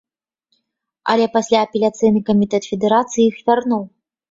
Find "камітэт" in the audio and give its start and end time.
2.31-2.63